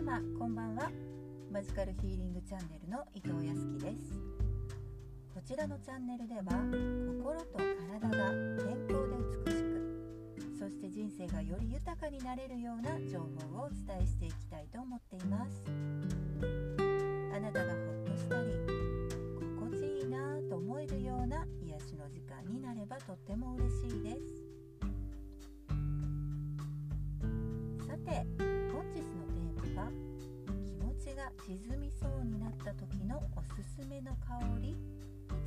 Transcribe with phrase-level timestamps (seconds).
[0.00, 0.90] 様こんばんは。
[1.52, 4.14] マジカルヒーリングチャンネルの伊藤康樹です。
[5.34, 6.42] こちらのチャンネルでは
[7.20, 7.58] 心と
[8.00, 8.30] 体が
[8.64, 13.18] 健康で美しくそして人生がより豊かになれるような情
[13.52, 15.66] 報をお伝えしていきたいと思っています。
[15.68, 18.56] あなたがほっとしたり
[19.60, 20.16] 心地いいな
[20.48, 24.20] と思えるような癒しの時間になればとっても嬉しいです。
[27.86, 28.49] さて
[31.20, 34.76] が沈みそうになった時のおすすめの香りに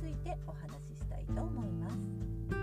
[0.00, 2.59] ついてお話ししたいと思います。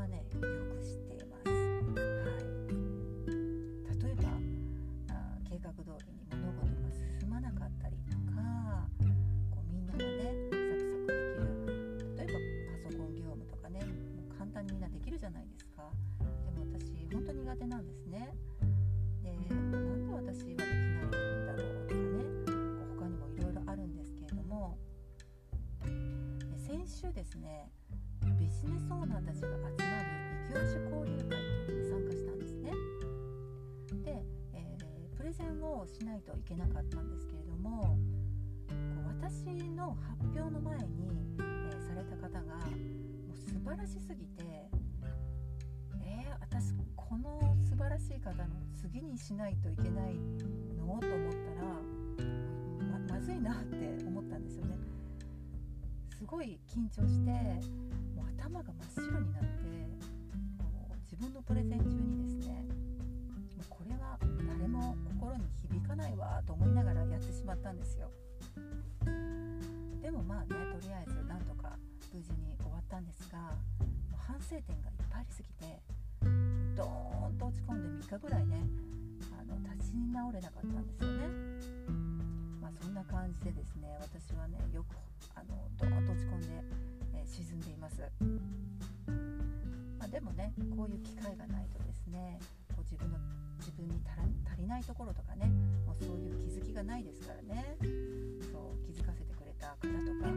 [0.00, 1.50] はねよく知っています。
[1.50, 1.52] は
[2.40, 2.48] い。
[4.00, 4.32] 例えば
[5.12, 6.88] あー計画通りに物事が
[7.20, 8.40] 進まなかったりとか
[9.50, 10.08] こうみんながね
[10.48, 12.32] サクサクできる例えば
[12.80, 13.92] パソコン業務とかねも
[14.24, 15.92] う簡単にみんなできるじゃないですか。
[16.18, 16.24] で
[16.56, 18.32] も私本当に苦手なんですね。
[19.22, 22.56] でなんで私はできないんだろうとかねこ
[22.88, 24.78] う他にもいろいろあるんですけれども。
[25.84, 27.68] で先週ですね
[28.62, 29.74] ビジネスオーナーたちが集まる
[30.44, 31.40] 異業種交流会
[31.72, 32.72] に参加したんですね。
[34.04, 37.96] で、えープレゼンをしないといけなかったんですけれどもこ
[38.68, 41.08] う私の発表の前に、
[41.38, 44.68] えーされた方がもう素晴らしすぎて
[46.02, 50.14] えー私この素晴らしい方の次にしないといけない
[50.76, 50.98] の？
[51.00, 51.64] と思ったら
[52.90, 54.76] ままずいなって思ったんですよね。
[56.18, 57.30] すごい緊張して
[58.50, 59.48] 頭が真っ白になって
[60.58, 62.66] こう自分のプレゼン中にですね
[63.54, 68.10] もうこれは誰も心に響かないわと思いながらやってしまったんですよ。
[70.02, 71.78] でもまあねとりあえずなんとか
[72.12, 73.38] 無事に終わったんですが
[74.26, 75.78] 反省点がいっぱいありすぎて
[76.74, 78.66] ドーンと落ち込んで3日ぐらいね
[79.38, 81.28] あの立ち直れなかったんですよね。
[82.60, 84.98] まあそんな感じでですね私はねよく
[85.36, 86.48] あのドーンと落ち込んで、
[87.20, 88.00] えー沈んでいます。
[89.98, 92.38] まあ、でもねこういう機会がないとですね
[92.74, 93.18] こう自分の
[93.58, 94.00] 自分に
[94.48, 95.50] 足りないところとかね
[95.86, 97.76] もうそういう気づきがないですからね。
[98.50, 99.90] そう気づかせてくれた方とか
[100.28, 100.30] あ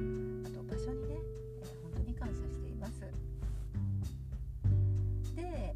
[0.52, 1.16] と場所にね、
[1.62, 3.00] えー本当に感謝しています。
[3.00, 3.08] で、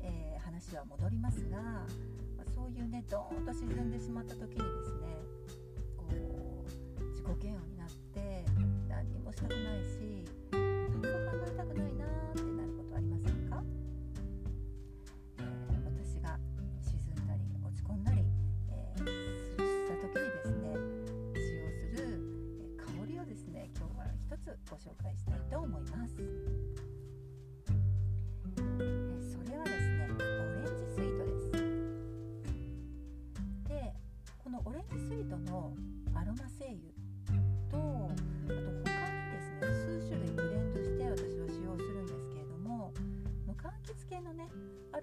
[0.04, 1.86] えー話は戻りますが、ま
[2.40, 5.08] あそういうねドーンと沈んでしまった時にですね
[5.96, 6.04] こ
[7.00, 8.44] う自己嫌悪になって
[8.90, 10.26] 何にもしたくないし
[11.58, 12.17] たくないな。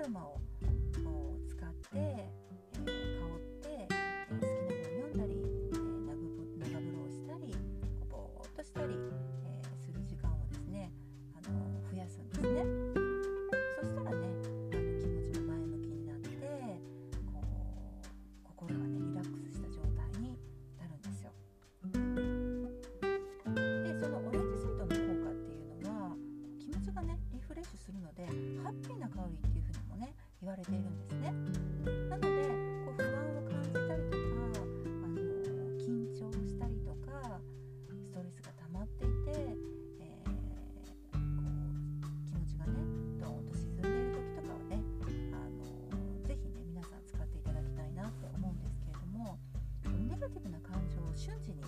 [0.04, 0.40] ねアロマを
[1.48, 2.90] 使って、えー香
[3.36, 5.80] って、えー好きな本読んだり、えー
[6.58, 7.54] 長風呂をしたり
[8.10, 8.88] ぼーっとしたり、
[30.64, 31.32] れているんですね。
[32.08, 32.28] なので
[32.84, 34.24] こう不安を感じたりとか
[34.54, 35.20] あの
[35.76, 37.40] 緊張したりとか
[38.00, 39.58] ストレスが溜まっていて、
[40.00, 40.40] えーこ
[41.10, 41.20] う
[42.24, 42.72] 気持ちがね
[43.20, 44.80] ドーンと沈んでいる時とかはね
[45.32, 49.38] あのぜひね皆さん使っていただきたいなって思うんですけれども
[50.08, 51.60] ネガティブな感情を瞬時に、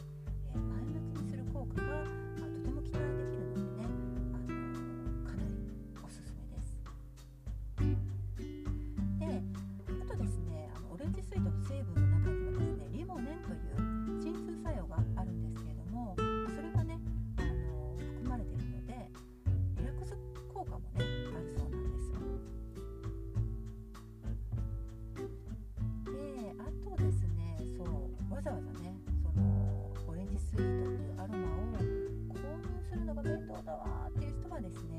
[28.46, 28.94] ざわざね
[29.24, 31.66] そのオレンジスイートっていうアロマを
[32.30, 34.95] 購入するのが面倒だわっていう人はですね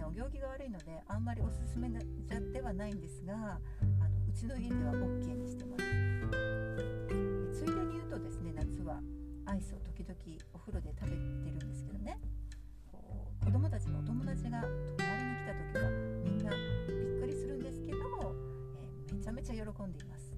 [0.00, 3.60] ねお行儀が悪いのであんまりおすすめじゃではないんですがあの
[4.28, 5.84] うちの家では OK にしてます。
[7.52, 9.00] ついでに言うとですね夏は
[9.44, 10.16] アイスを時々
[10.54, 12.18] お風呂で食べてるんですけどね。
[12.90, 15.90] こう子供たちのお友達が泊まりに来た時は
[16.24, 17.98] みんなびっくりするんですけど、
[19.08, 20.32] えー、めちゃめちゃ喜んでいます。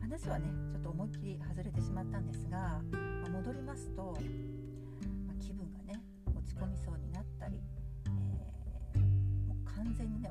[0.00, 4.16] 話はねちょっと思いっきり外れてしまったんですが、まあ、戻りますと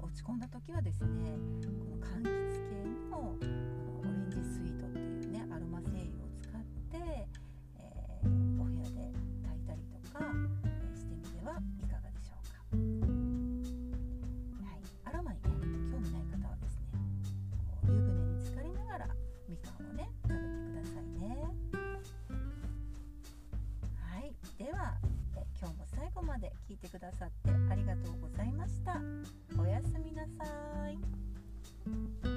[0.04, 1.32] 落ち込んだ時はですね
[1.64, 6.62] この柑橘系のこのオレンジスイートっていうねアロマ精油を使っ
[6.92, 7.28] て、
[7.80, 8.28] えー、
[8.62, 9.00] お部屋で
[9.48, 10.20] 炊いたりとか、
[10.66, 12.60] えー、してみてはいかがでしょうか。
[14.60, 15.48] はい、アロマにね
[15.90, 17.00] 興味ない方はですね
[17.56, 19.08] こう湯船に浸かりながら
[19.48, 21.48] みかんをね食べてくださいね。
[24.60, 25.13] は今日も最後
[26.34, 29.00] まで聞いてくださってありがとうございました。
[29.62, 32.33] おやすみなさい。